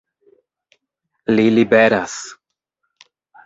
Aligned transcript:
Li 1.35 1.47
liberas! 1.59 2.19